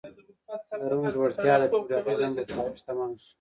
[0.81, 3.27] د روم ځوړتیا د فیوډالېزم په پایښت تمام شو